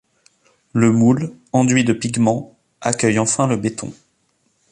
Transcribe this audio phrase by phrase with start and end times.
[0.73, 3.93] Le moule, enduit de pigments, accueille enfin le béton.